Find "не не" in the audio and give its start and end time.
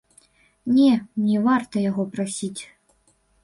0.77-1.37